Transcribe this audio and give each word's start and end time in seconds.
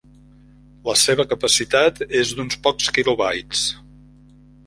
La 0.89 0.95
seva 1.01 1.25
capacitat 1.33 2.01
és 2.21 2.33
d'uns 2.39 2.59
pocs 2.67 2.89
kilobytes. 2.95 3.65